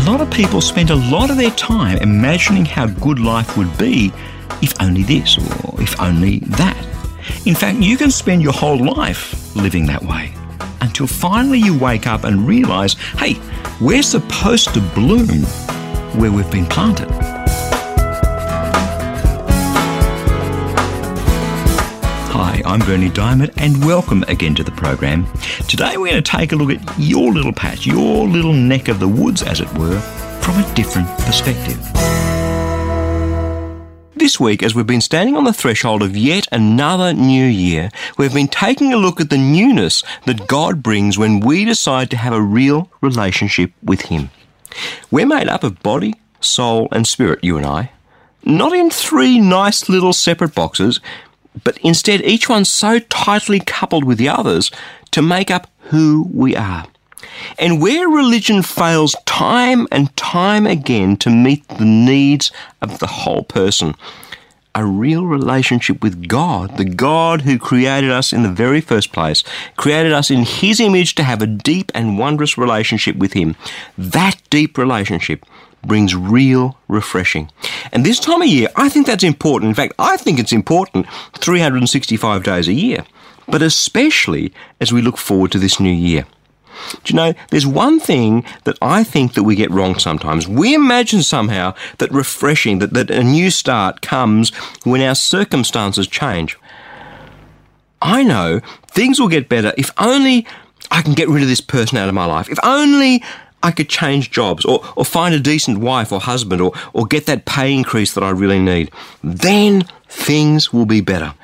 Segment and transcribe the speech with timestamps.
[0.00, 3.76] A lot of people spend a lot of their time imagining how good life would
[3.76, 4.10] be
[4.62, 6.76] if only this or if only that.
[7.44, 10.32] In fact, you can spend your whole life living that way
[10.80, 13.36] until finally you wake up and realize hey,
[13.78, 15.44] we're supposed to bloom
[16.18, 17.29] where we've been planted.
[22.64, 25.26] I'm Bernie Dymet, and welcome again to the program.
[25.68, 29.00] Today we're going to take a look at your little patch, your little neck of
[29.00, 29.98] the woods, as it were,
[30.40, 31.78] from a different perspective.
[34.14, 38.34] This week, as we've been standing on the threshold of yet another new year, we've
[38.34, 42.34] been taking a look at the newness that God brings when we decide to have
[42.34, 44.30] a real relationship with Him.
[45.10, 47.92] We're made up of body, soul, and spirit, you and I.
[48.44, 51.00] Not in three nice little separate boxes,
[51.64, 54.70] but instead each one so tightly coupled with the others
[55.10, 56.86] to make up who we are.
[57.58, 62.50] And where religion fails time and time again to meet the needs
[62.80, 63.94] of the whole person,
[64.74, 69.42] a real relationship with God, the God who created us in the very first place,
[69.76, 73.56] created us in His image to have a deep and wondrous relationship with Him.
[73.98, 75.44] That deep relationship
[75.82, 77.50] brings real refreshing.
[77.92, 79.70] And this time of year, I think that's important.
[79.70, 83.04] In fact, I think it's important 365 days a year,
[83.48, 86.26] but especially as we look forward to this new year.
[87.04, 90.48] Do you know, there's one thing that I think that we get wrong sometimes.
[90.48, 94.54] We imagine somehow that refreshing, that, that a new start comes
[94.84, 96.58] when our circumstances change.
[98.02, 100.46] I know things will get better if only
[100.90, 102.48] I can get rid of this person out of my life.
[102.48, 103.22] If only
[103.62, 107.26] I could change jobs or, or find a decent wife or husband or, or get
[107.26, 108.90] that pay increase that I really need.
[109.22, 111.34] Then things will be better.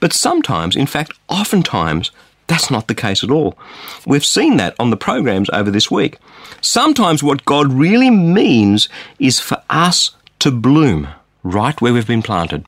[0.00, 2.10] But sometimes, in fact, oftentimes,
[2.46, 3.56] that's not the case at all.
[4.06, 6.16] We've seen that on the programs over this week.
[6.60, 8.88] Sometimes what God really means
[9.18, 11.08] is for us to bloom
[11.42, 12.64] right where we've been planted.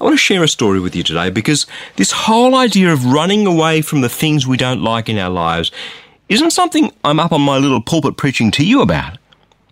[0.00, 1.66] I want to share a story with you today because
[1.96, 5.70] this whole idea of running away from the things we don't like in our lives
[6.28, 9.18] isn't something I'm up on my little pulpit preaching to you about.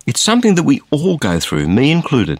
[0.05, 2.39] It's something that we all go through, me included.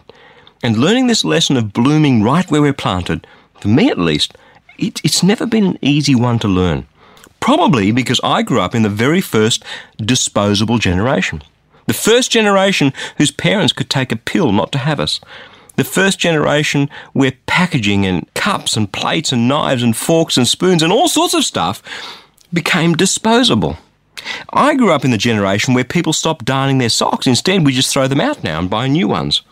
[0.62, 3.26] And learning this lesson of blooming right where we're planted,
[3.60, 4.36] for me at least,
[4.78, 6.86] it, it's never been an easy one to learn.
[7.40, 9.64] Probably because I grew up in the very first
[9.98, 11.42] disposable generation.
[11.86, 15.20] The first generation whose parents could take a pill not to have us.
[15.76, 20.82] The first generation where packaging and cups and plates and knives and forks and spoons
[20.82, 21.82] and all sorts of stuff
[22.52, 23.76] became disposable.
[24.52, 27.26] I grew up in the generation where people stopped darning their socks.
[27.26, 29.42] Instead, we just throw them out now and buy new ones.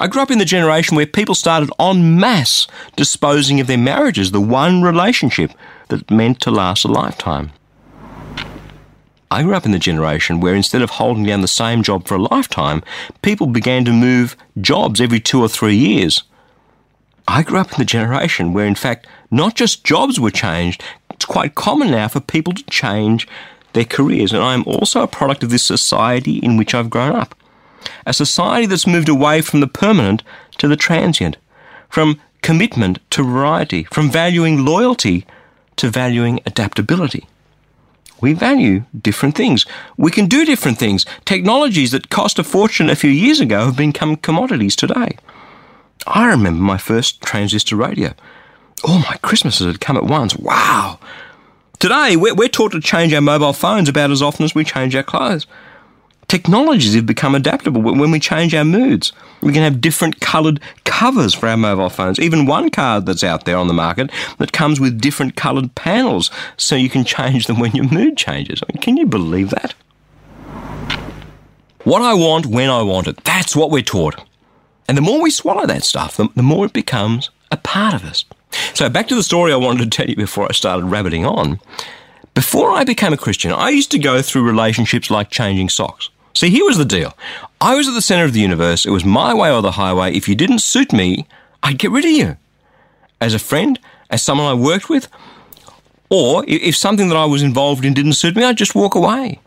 [0.00, 2.66] I grew up in the generation where people started en masse
[2.96, 5.52] disposing of their marriages, the one relationship
[5.88, 7.52] that meant to last a lifetime.
[9.30, 12.16] I grew up in the generation where instead of holding down the same job for
[12.16, 12.82] a lifetime,
[13.22, 16.22] people began to move jobs every two or three years.
[17.28, 21.24] I grew up in the generation where, in fact, not just jobs were changed, it's
[21.24, 23.28] quite common now for people to change
[23.72, 27.14] their careers, and I am also a product of this society in which I've grown
[27.14, 27.34] up.
[28.06, 30.22] A society that's moved away from the permanent
[30.58, 31.36] to the transient,
[31.88, 35.26] from commitment to variety, from valuing loyalty
[35.76, 37.26] to valuing adaptability.
[38.20, 39.66] We value different things.
[39.96, 41.04] We can do different things.
[41.24, 45.16] Technologies that cost a fortune a few years ago have become commodities today.
[46.06, 48.14] I remember my first transistor radio.
[48.84, 50.36] All my Christmases had come at once.
[50.36, 51.00] Wow!
[51.82, 54.94] Today, we're, we're taught to change our mobile phones about as often as we change
[54.94, 55.48] our clothes.
[56.28, 59.12] Technologies have become adaptable when we change our moods.
[59.40, 62.20] We can have different coloured covers for our mobile phones.
[62.20, 66.30] Even one card that's out there on the market that comes with different coloured panels
[66.56, 68.62] so you can change them when your mood changes.
[68.62, 69.74] I mean, can you believe that?
[71.82, 73.24] What I want when I want it.
[73.24, 74.24] That's what we're taught.
[74.86, 78.04] And the more we swallow that stuff, the, the more it becomes a part of
[78.04, 78.24] us.
[78.74, 81.60] So back to the story I wanted to tell you before I started rabbiting on.
[82.34, 86.08] Before I became a Christian, I used to go through relationships like changing socks.
[86.34, 87.16] See, here was the deal.
[87.60, 88.86] I was at the center of the universe.
[88.86, 90.14] It was my way or the highway.
[90.14, 91.26] If you didn't suit me,
[91.62, 92.36] I'd get rid of you.
[93.20, 93.78] As a friend,
[94.08, 95.08] as someone I worked with,
[96.12, 99.40] Or if something that I was involved in didn't suit me, I'd just walk away.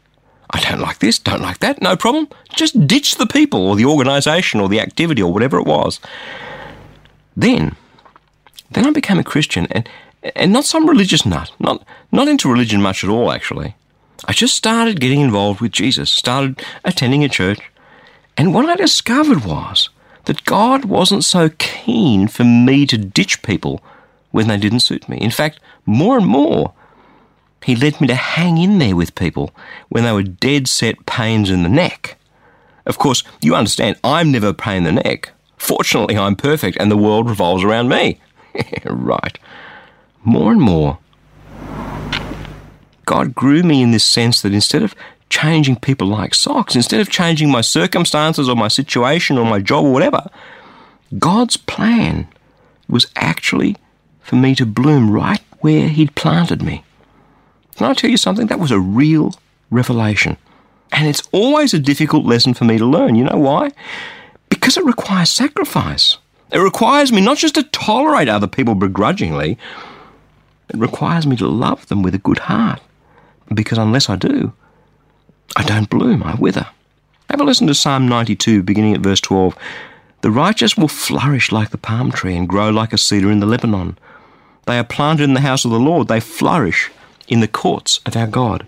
[0.49, 2.27] I don't like this, don't like that, no problem.
[2.55, 5.99] Just ditch the people or the organisation or the activity or whatever it was.
[7.37, 7.75] Then,
[8.75, 9.89] then I became a Christian and,
[10.35, 13.75] and not some religious nut, not, not into religion much at all, actually.
[14.27, 17.59] I just started getting involved with Jesus, started attending a church,
[18.37, 19.89] and what I discovered was
[20.25, 23.81] that God wasn't so keen for me to ditch people
[24.31, 25.17] when they didn't suit me.
[25.17, 26.73] In fact, more and more,
[27.63, 29.51] He led me to hang in there with people
[29.89, 32.17] when they were dead set pains in the neck.
[32.85, 35.31] Of course, you understand, I'm never a pain in the neck.
[35.57, 38.19] Fortunately, I'm perfect and the world revolves around me.
[38.85, 39.37] right.
[40.23, 40.97] More and more,
[43.05, 44.95] God grew me in this sense that instead of
[45.29, 49.85] changing people like socks, instead of changing my circumstances or my situation or my job
[49.85, 50.29] or whatever,
[51.19, 52.27] God's plan
[52.87, 53.77] was actually
[54.21, 56.83] for me to bloom right where He'd planted me.
[57.75, 58.47] Can I tell you something?
[58.47, 59.33] That was a real
[59.69, 60.37] revelation.
[60.91, 63.15] And it's always a difficult lesson for me to learn.
[63.15, 63.71] You know why?
[64.49, 66.17] Because it requires sacrifice.
[66.51, 69.57] It requires me not just to tolerate other people begrudgingly,
[70.69, 72.81] it requires me to love them with a good heart.
[73.53, 74.53] Because unless I do,
[75.55, 76.67] I don't bloom, I wither.
[77.29, 79.55] Have a listen to Psalm 92, beginning at verse 12.
[80.21, 83.45] The righteous will flourish like the palm tree and grow like a cedar in the
[83.45, 83.97] Lebanon.
[84.65, 86.07] They are planted in the house of the Lord.
[86.07, 86.89] They flourish
[87.27, 88.65] in the courts of our God.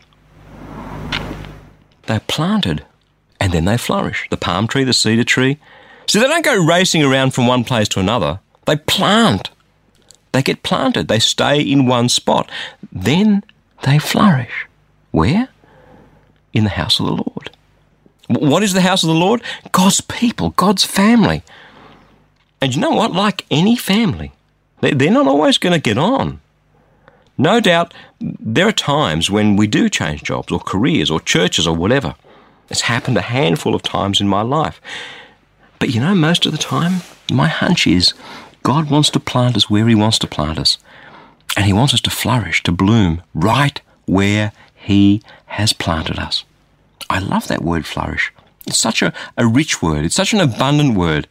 [2.05, 2.85] They're planted
[3.39, 4.27] and then they flourish.
[4.29, 5.59] The palm tree, the cedar tree.
[6.07, 8.39] So they don't go racing around from one place to another.
[8.65, 9.49] They plant.
[10.31, 11.07] They get planted.
[11.07, 12.49] They stay in one spot.
[12.91, 13.43] Then
[13.83, 14.67] they flourish.
[15.11, 15.49] Where?
[16.53, 17.51] In the house of the Lord.
[18.27, 19.41] What is the house of the Lord?
[19.71, 21.43] God's people, God's family.
[22.61, 23.13] And you know what?
[23.13, 24.31] Like any family,
[24.81, 26.41] they're not always going to get on.
[27.37, 31.75] No doubt there are times when we do change jobs or careers or churches or
[31.75, 32.15] whatever.
[32.69, 34.81] It's happened a handful of times in my life.
[35.79, 37.01] But you know, most of the time,
[37.31, 38.13] my hunch is
[38.63, 40.77] God wants to plant us where He wants to plant us.
[41.55, 46.43] And He wants us to flourish, to bloom right where He has planted us.
[47.09, 48.33] I love that word flourish.
[48.65, 51.27] It's such a, a rich word, it's such an abundant word.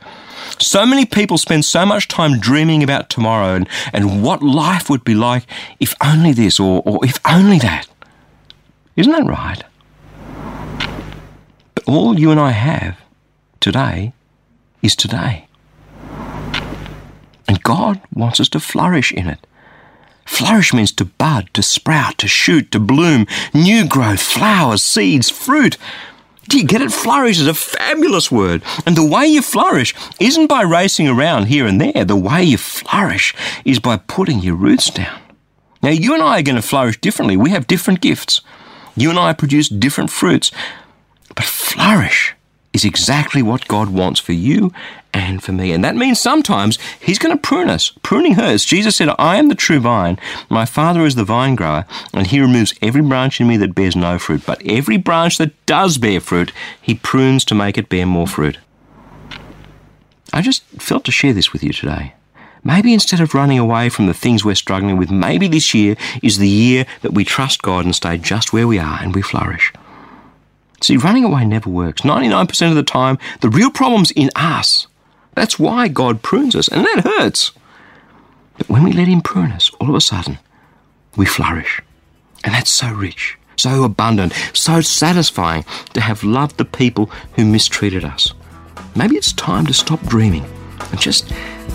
[0.58, 5.04] So many people spend so much time dreaming about tomorrow and, and what life would
[5.04, 5.44] be like
[5.78, 7.86] if only this or, or if only that.
[8.96, 9.62] Isn't that right?
[11.74, 12.98] But all you and I have
[13.60, 14.14] today
[14.86, 15.46] is today.
[17.48, 19.46] And God wants us to flourish in it.
[20.24, 25.76] Flourish means to bud, to sprout, to shoot, to bloom, new growth, flowers, seeds, fruit.
[26.48, 26.92] Do you get it?
[26.92, 28.62] Flourish is a fabulous word.
[28.84, 32.04] And the way you flourish isn't by racing around here and there.
[32.04, 33.34] The way you flourish
[33.64, 35.20] is by putting your roots down.
[35.82, 37.36] Now, you and I are going to flourish differently.
[37.36, 38.40] We have different gifts.
[38.96, 40.50] You and I produce different fruits.
[41.34, 42.35] But flourish
[42.76, 44.70] is exactly what God wants for you
[45.14, 45.72] and for me.
[45.72, 47.90] And that means sometimes He's going to prune us.
[48.02, 48.66] Pruning hurts.
[48.66, 50.18] Jesus said, I am the true vine,
[50.50, 53.96] my Father is the vine grower, and He removes every branch in me that bears
[53.96, 54.44] no fruit.
[54.44, 58.58] But every branch that does bear fruit, He prunes to make it bear more fruit.
[60.34, 62.12] I just felt to share this with you today.
[62.62, 66.36] Maybe instead of running away from the things we're struggling with, maybe this year is
[66.36, 69.72] the year that we trust God and stay just where we are and we flourish.
[70.80, 72.02] See, running away never works.
[72.02, 74.86] 99% of the time, the real problem's in us.
[75.34, 77.52] That's why God prunes us, and that hurts.
[78.58, 80.38] But when we let Him prune us, all of a sudden,
[81.16, 81.82] we flourish.
[82.44, 88.04] And that's so rich, so abundant, so satisfying to have loved the people who mistreated
[88.04, 88.32] us.
[88.94, 90.46] Maybe it's time to stop dreaming
[90.90, 91.32] and just,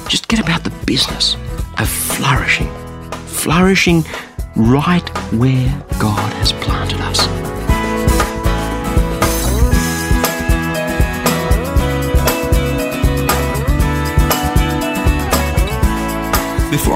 [0.07, 1.35] just get about the business
[1.77, 2.71] of flourishing.
[3.27, 4.03] Flourishing
[4.55, 7.40] right where God has planted us.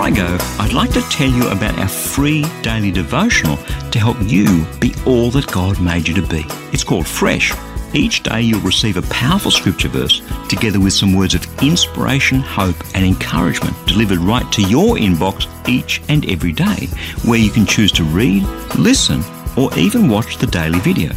[0.06, 3.58] I go, I'd like to tell you about our free daily devotional
[3.90, 6.46] to help you be all that God made you to be.
[6.72, 7.52] It's called Fresh.
[7.92, 12.76] Each day you'll receive a powerful scripture verse together with some words of inspiration, hope,
[12.94, 16.86] and encouragement delivered right to your inbox each and every day,
[17.24, 18.44] where you can choose to read,
[18.78, 19.24] listen,
[19.58, 21.14] or even watch the daily video.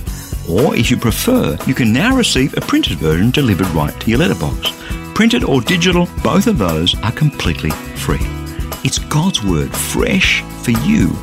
[0.48, 4.20] Or if you prefer, you can now receive a printed version delivered right to your
[4.20, 4.72] letterbox.
[5.14, 8.37] Printed or digital, both of those are completely free.
[8.84, 11.16] It's God's Word fresh for you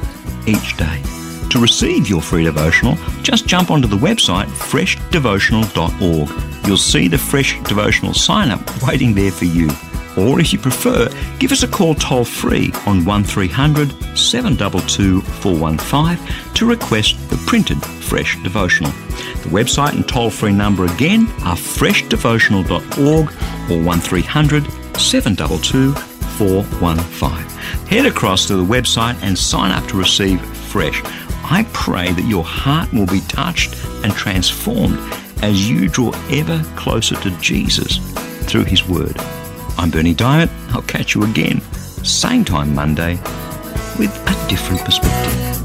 [0.45, 1.01] each day.
[1.49, 6.67] To receive your free devotional, just jump onto the website freshdevotional.org.
[6.67, 9.69] You'll see the Fresh Devotional sign up waiting there for you.
[10.17, 11.09] Or if you prefer,
[11.39, 18.41] give us a call toll free on 1300 722 415 to request the printed Fresh
[18.43, 18.91] Devotional.
[18.91, 27.29] The website and toll free number again are freshdevotional.org or 1300 722 415.
[27.87, 31.01] Head across to the website and sign up to receive Fresh.
[31.45, 34.97] I pray that your heart will be touched and transformed
[35.41, 37.99] as you draw ever closer to Jesus
[38.45, 39.15] through His Word.
[39.77, 40.49] I'm Bernie Dymet.
[40.73, 41.61] I'll catch you again,
[42.03, 43.13] same time Monday,
[43.97, 45.64] with a different perspective.